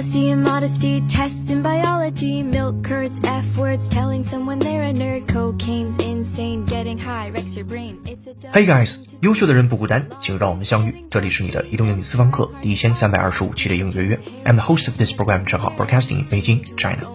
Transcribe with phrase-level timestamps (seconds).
[0.00, 5.28] Jealousy and modesty, tests in biology, milk curds, F words, telling someone they're a nerd,
[5.28, 7.98] cocaine's insane, getting high wrecks your brain.
[8.06, 11.04] It's a Hey guys，优秀的人不孤单，请让我们相遇。
[11.10, 14.20] 这里是你的移动英语私房课第一千三百二十五期的英语约约。
[14.46, 17.08] I'm the host of this program，正好 broadcasting in Beijing, China。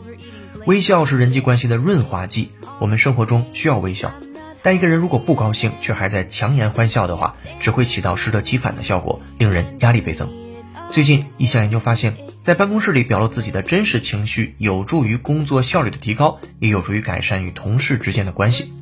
[0.68, 4.14] 微笑是人际关系的润滑剂，我们生活中需要微笑。
[4.62, 10.45] 但一个人如果不高兴，却还在强颜欢笑的话，只会起到适得其反的效果，令人压力倍增。
[10.91, 18.73] 最近一项研究发现，在办公室里表露自己的真实情绪，有助于工作效率的提高，也有助于改善与同事之间的关系。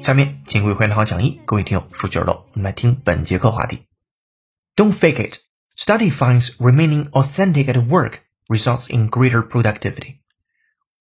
[0.00, 3.82] 下面，请各位欢迎好讲义，各位听友竖起耳朵，我们来听本节课话题。
[4.76, 5.38] Don't fake it.
[5.78, 10.20] Study finds remaining authentic at work results in greater productivity.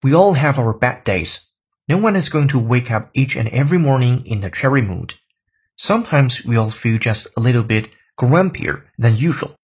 [0.02, 1.40] We all have our bad days.
[1.88, 5.16] No one is going to wake up each and every morning in the cherry mood.
[5.78, 9.56] Sometimes we all feel just a little bit grumpier than usual.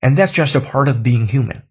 [0.00, 1.62] And that's just a part of being human.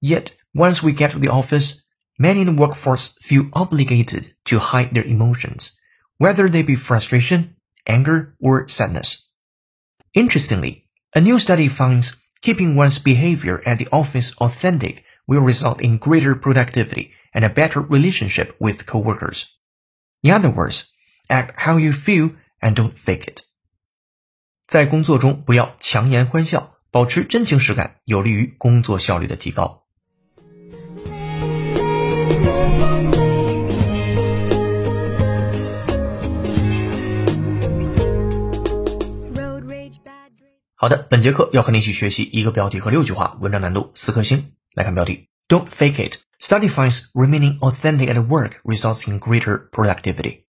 [0.00, 1.82] Yet, once we get to the office,
[2.18, 5.72] many in the workforce feel obligated to hide their emotions,
[6.18, 9.28] whether they be frustration, anger, or sadness.
[10.14, 15.98] Interestingly, a new study finds keeping one's behavior at the office authentic will result in
[15.98, 19.46] greater productivity and a better relationship with coworkers.
[20.22, 20.92] In other words,
[21.28, 23.42] act how you feel and don't fake it.
[24.66, 29.83] 在工作中不要强颜欢笑， 保持真情实感，有利于工作效率的提高。
[40.75, 44.53] 好的，本节课要和你一起学习一个标题和六句话，文章难度四颗星。
[44.73, 46.19] 来看标题：Don't fake it.
[46.39, 50.45] Study finds remaining authentic at work results in greater productivity.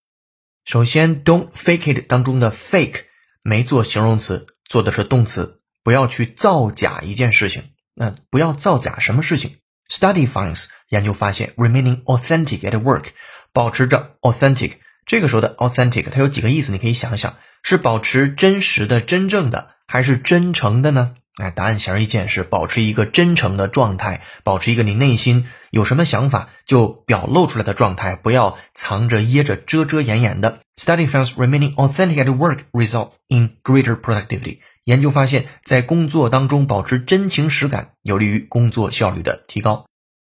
[0.65, 3.01] 首先，Don't fake it 当中的 fake
[3.43, 5.56] 没做形容词，做的是动词，
[5.87, 7.71] 不要去造假一件事情。
[7.95, 13.05] 那不要造假什么事情？Study finds 研究发现 remaining authentic at work
[13.53, 14.73] 保持着 authentic。
[15.05, 16.73] 这个时候的 authentic 它有几个意思？
[16.73, 19.77] 你可以想一想，是保持真实的、真正的。
[19.87, 21.15] 还是真诚的呢？
[21.37, 30.61] 哎，答案显而易见，是保持一个真诚的状态，保持一个你内心有什么想法就表露出来的状态，不要藏着掖着、遮遮掩掩的。
[30.77, 34.61] Study finds remaining authentic at work results in greater productivity。
[34.85, 39.87] 研究发现，在工作当中保持真情实感，有利于工作效率的提高。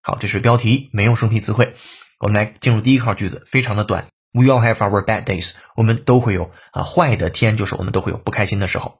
[0.02, 1.76] 好，这是标题，没用生僻词汇。
[2.20, 4.08] 我们来进入第一号句子，非常的短。
[4.34, 5.52] We all have our bad days。
[5.76, 9.00] 我们都会有啊坏的天，就是我们都会有不开心的时候。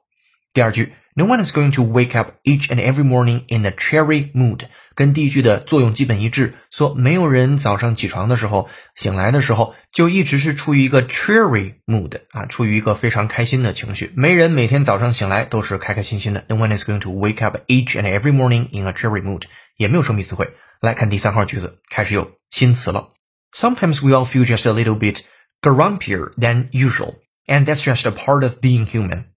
[0.52, 4.31] 第二句 ，No one is going to wake up each and every morning in a cheery
[4.33, 4.61] mood，
[4.95, 14.11] 跟第一句的作用基本一致，说没有人早上起床的时候，醒来的时候就一直是处于一个 cheery mood 啊，处于一个非常开心的情绪。
[14.15, 16.45] 没人每天早上醒来都是开开心心的。
[16.47, 19.43] No one is going to wake up each and every morning in a cheery mood，
[19.77, 20.53] 也没有生僻词汇。
[20.81, 23.09] 来看第三号句子，开始有新词了。
[23.53, 25.21] Sometimes we all feel just a little bit
[25.61, 29.27] grumpier than usual，and that's just a part of being human。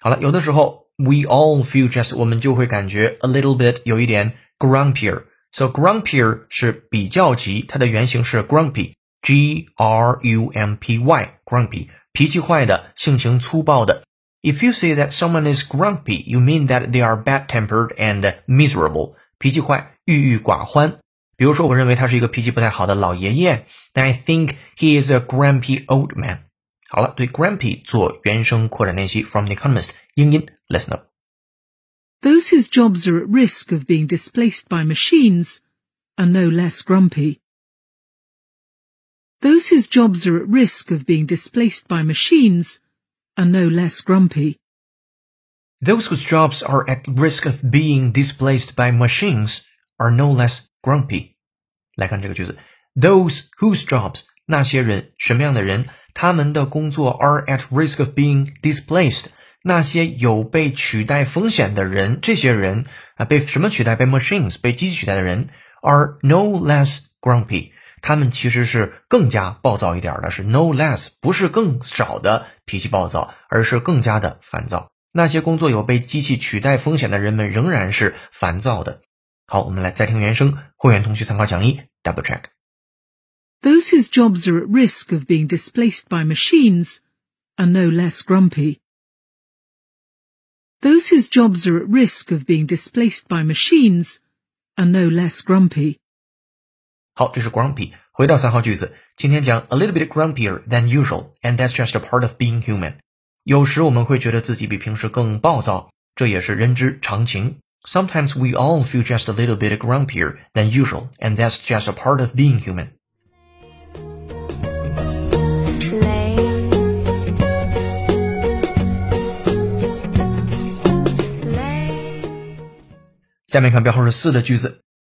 [0.00, 10.18] 好了，有的时候 we all feel just 我们就会感觉 a little bit 有一点 grumpier。So grumpier 是比较级，它的原型是 grumpy，G R
[10.22, 14.02] U M P Y，grumpy 脾气坏的，性情粗暴的。
[14.42, 19.14] If you say that someone is grumpy, you mean that they are bad-tempered and miserable。
[19.38, 20.98] 脾气坏，郁郁寡欢。
[21.36, 23.66] 比如说，我认为他是一个脾气不太好的老爷爷。
[23.94, 26.40] I think he is a grumpy old man。
[26.92, 31.08] 好了，对 grumpy 做原声扩展练习，from the Economist 英音，listen up。
[32.22, 35.58] Those whose jobs are at risk of being displaced by machines
[36.16, 37.40] are no less grumpy.
[39.40, 42.80] Those whose jobs are at risk of being displaced by machines
[43.36, 44.56] are no less grumpy.
[45.80, 49.60] Those whose jobs are at risk of being displaced by machines
[49.98, 51.36] are no less grumpy。
[51.94, 52.56] 来看这个句子，
[52.96, 55.84] those whose jobs 那些人什么样的人？
[56.13, 59.25] 他们的工作 are at risk of being displaced。
[59.65, 63.95] 那些有被取代风险的人，这些人啊，被什么取代？
[63.95, 65.47] 被 machines 被机器取代的人
[65.81, 67.71] are no less grumpy。
[68.01, 74.89] 他们其实是更加暴躁一点的，是 no less，不是更少的脾气暴躁，而是更加的烦躁。
[75.13, 78.99] 那些工作有被机器取代风险的人们仍然是烦躁的。
[79.47, 82.41] 好，我们来再听原声，会员同学参考讲义，double check。
[83.62, 87.00] Those whose jobs are at risk of being displaced by machines
[87.56, 88.80] are no less grumpy.
[90.80, 94.20] Those whose jobs are at risk of being displaced by machines
[94.76, 95.98] are no less grumpy.
[97.14, 97.92] 好，这是 grumpy。
[98.12, 102.94] 回到三号句子，今天讲 a little bit grumpier than usual, and that's just a part of being human。
[103.42, 107.58] 有时我们会觉得自己比平时更暴躁，这也是人之常情。
[107.82, 111.92] Sometimes we all feel just a little bit grumpier than usual, and that's just a
[111.92, 112.90] part of being human.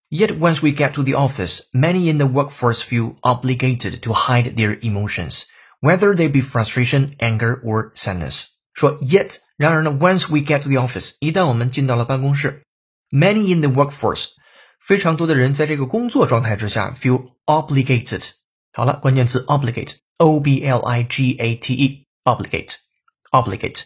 [0.09, 4.55] Yet once we get to the office, many in the workforce feel obligated to hide
[4.55, 5.47] their emotions,
[5.81, 8.45] whether they be frustration, anger, or sadness.
[8.73, 12.63] 说 yet 然而呢，once we get to the office，一旦我们进到了办公室，
[13.11, 14.29] many in the workforce，
[14.81, 18.31] 非常多的人在这个工作状态之下 feel obligated。
[18.73, 23.81] 好了，关键词 obligate，o b l i g a t e，obligate，obligate，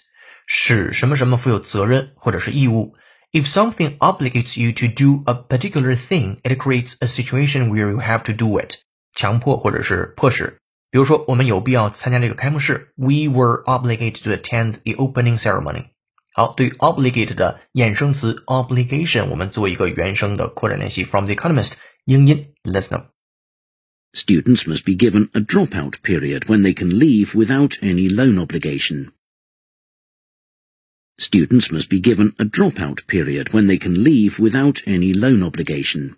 [0.47, 2.95] 使什么什么负有责任或者是义务。
[3.35, 8.01] If something obligates you to do a particular thing, it creates a situation where you
[8.01, 8.79] have to do it，
[9.15, 10.59] 强迫或者是迫使。
[10.91, 12.93] 比如说，我们有必要参加这个开幕式。
[12.97, 15.91] We were obligated to attend the opening ceremony。
[16.33, 21.05] 好，对于 obligate 的衍生词 obligation，我们做一个原声的扩展练习。
[21.05, 21.75] From The Economist，
[22.05, 23.05] 英音，listen
[24.13, 29.13] Students must be given a dropout period when they can leave without any loan obligation.
[31.19, 36.17] Students must be given a dropout period when they can leave without any loan obligation.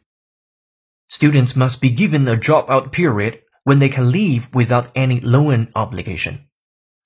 [1.08, 6.46] Students must be given a dropout period when they can leave without any loan obligation，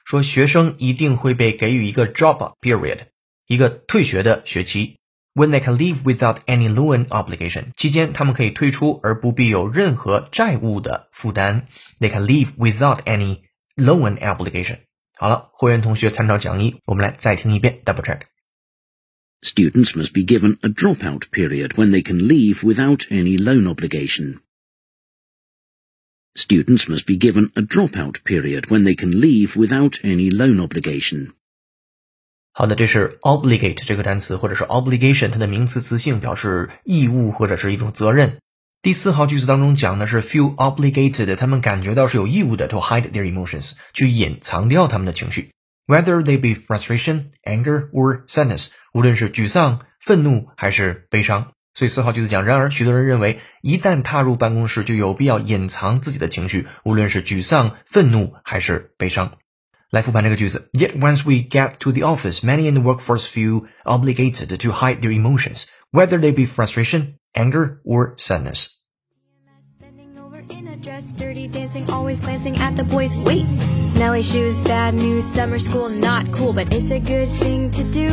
[0.05, 3.09] 说学生一定会被给予一个 drop period，
[3.47, 4.99] 一个退学的学期。
[5.35, 11.67] When they can leave without any loan obligation，期间他们可以退出而不必有任何债务的负担。
[11.99, 13.41] They can leave without any
[13.77, 14.79] loan obligation。
[15.21, 23.67] 好了，会员同学参照讲义，我们来再听一遍，double check。Students must be given a dropout period when they can leave without any loan
[23.67, 24.41] obligation.
[26.35, 31.33] Students must be given a dropout period when they can leave without any loan obligation.
[32.53, 38.39] 好的，这是 obligate 这个单词或者是 obligation，它的名词词性表示义务或者是一种责任。
[38.83, 45.51] 第四号句子当中讲的是 feel obligated，他们感觉到是有义务的 to hide their emotions，去隐藏掉他们的情绪，
[45.87, 51.53] whether they be frustration, anger or sadness，无论是沮丧、愤怒还是悲伤。
[51.75, 59.33] 所以四号句子讲，然而许多人认为，一旦踏入办公室，就有必要隐藏自己的情绪，无论是沮丧、愤怒还是悲伤。
[59.91, 65.13] 来复盘这个句子：Yet once we get to the office, many in the workforce feel obligated to hide their
[65.13, 68.77] emotions, whether they be frustration, anger, or sadness.
[70.87, 73.17] dress, dirty dancing, always glancing at the boys.
[73.17, 77.83] Wait, smelly shoes, bad news, summer school, not cool, but it's a good thing to
[77.91, 78.09] do.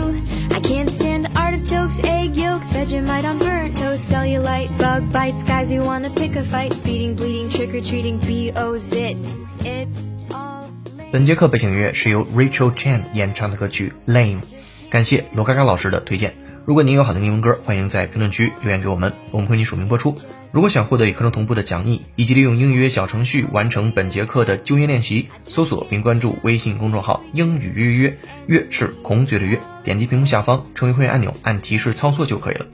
[0.50, 5.82] I can't stand artichokes, egg yolks, Vegemite on burnt toast, cellulite, bug bites, guys who
[5.84, 9.28] wanna pick a fight, speeding, bleeding, trick or treating, bo zits.
[9.60, 10.68] It's all.
[11.12, 14.44] 本节课背景音乐是由 Rachel Chen 演唱的歌曲《Lame》，
[14.90, 16.34] 感谢罗嘎嘎老师的推荐。
[16.69, 20.19] 如果您有好的英文歌，欢迎在评论区留言给我们，我们会为你署名播出。
[20.53, 28.19] 如果想获得与课程同步的讲义，以及利用英语约小程序完成本节课的纠音练习，搜索并关注微信公众号“英语约约
[28.49, 32.67] 约”，是孔雀的约，点击屏幕下方成为会员按钮，按提示操作就可以了。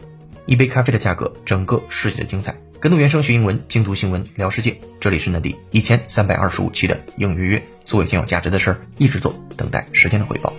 [0.44, 2.56] 一杯咖啡的价格，整个世界的精彩。
[2.80, 4.80] 跟读原声学英文，精读新闻聊世界。
[4.98, 10.52] 这里是内第一千三百二十五期的英语约约，做一件有价值的事儿，一直做，等待时间的回报。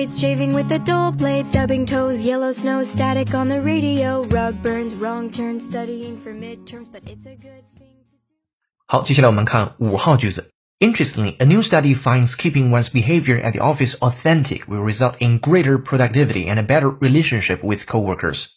[0.00, 4.62] grades, shaving with a dull blade, stubbing toes, yellow snow, static on the radio, rug
[4.62, 8.04] burns, wrong turn, studying for midterms, but it's a good thing.
[8.86, 10.50] 好，接下来我们看五号句子。
[10.78, 15.78] Interestingly, a new study finds keeping one's behavior at the office authentic will result in greater
[15.78, 18.48] productivity and a better relationship with coworkers.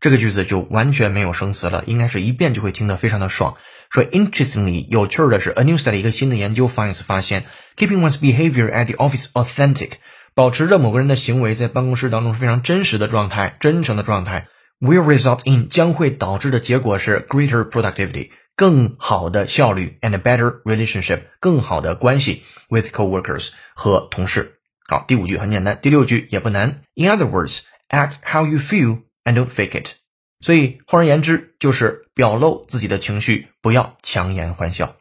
[0.00, 3.56] 这个句子就完全没有生词了，应该是一遍就会听得非常的爽。
[3.90, 7.44] 说 interestingly 有趣的是，a new study 一个新的研究 finds 发现，
[7.76, 9.92] keeping one's behavior at the office authentic
[10.37, 14.47] 保持着某个人的行为在办公室当中是非常真实的状态、真诚的状态
[14.79, 24.59] ，will result in 将会导致的结果是 greater productivity 更好的效率 and better relationship 更好的关系 with coworkers 和同事。
[24.87, 26.81] 好，第五句很简单，第六句也不难。
[26.93, 29.93] In other words, act how you feel and don't fake it。
[30.41, 34.97] 所以换而言之就是表露自己的情绪，不要强颜欢笑。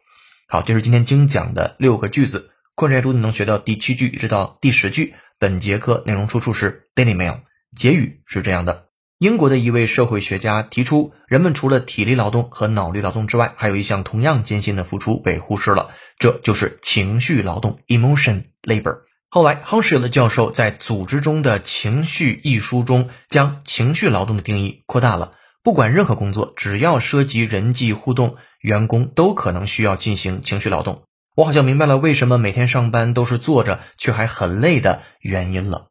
[0.48, 5.14] 好，这是今天精讲的六个句子，扩展中你能学到第七句一直到第十句。
[5.38, 7.40] 本节课内容出处是 Daily Mail，
[7.76, 8.86] 结语是这样的：
[9.18, 19.00] 英国的一位社会学家提出，人们除了体力劳动和脑力劳动之外，还有一项同样艰辛的付出被忽视了，这就是情绪劳动 （emotion labor）。
[19.28, 31.02] 后来 h o s h i l 教授在《组织中的情绪》一书中，将情绪劳动的定义扩大了，不管任何工作，只要涉及人际互动，员工都可能需要进行情绪劳动。
[31.36, 35.88] 我好像明白了为什么每天上班都是坐着却还很累的原因了。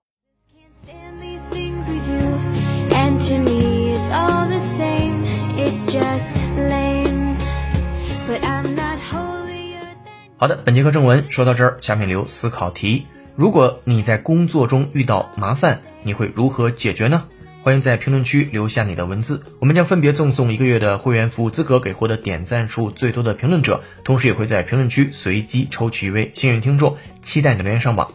[10.37, 17.25] 好的，本节课正文说到这儿，下面留思考题：如果你在工作中遇到麻烦，你会如何解决呢？
[17.65, 28.13] 欢迎在评论区留下你的文字，我们将分别赠送一个月的会员服务资格给获得点赞数最多的评论者，同时也会在评论区随机抽取一位幸运听众，期待你的留言上榜。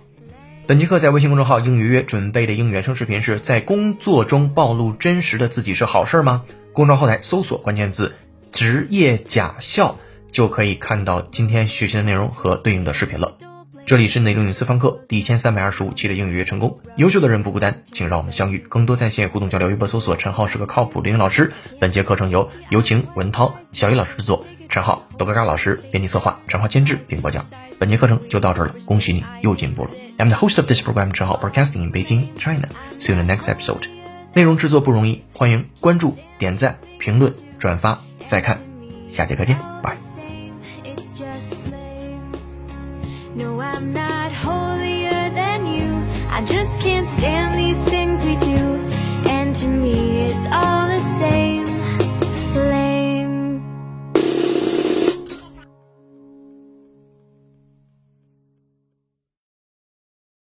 [0.69, 6.45] 本节课在微信公众号“英语约”准备的英语原声视频是在工作中暴露真实的自己是好事吗？
[6.73, 8.15] 公众号后台搜索关键字
[8.55, 9.99] “职业假笑”
[10.31, 13.37] 就可以看到今天学习的内容和对应的视频了。
[13.87, 18.59] 这里是内容与私方课第一千三百二十五期的英语约成功，优秀的人不孤单，请让我们相遇。
[18.59, 21.53] 更多在线互动交流，微博搜索“陈浩是个靠谱的英语老师”。
[21.81, 27.47] 本节课程由有请文涛、小雨老师制作，陈浩、豆嘎嘎老师编辑策划，陈浩监制并播讲。
[27.81, 29.91] 本节课程就到这儿了，恭喜你又进步了。
[30.19, 32.69] I'm the host of this program, 陈浩 broadcasting in Beijing, China.
[33.01, 33.89] See you in the next episode.
[34.35, 38.61] 内容制作不容易，欢迎关注、点赞、评论、转发、再看。
[39.09, 39.97] 下节课见，拜。
[43.33, 46.05] No, I'm not holier than you.
[46.29, 48.91] I just can't stand these things we do.
[49.29, 51.60] And to me, it's all the same.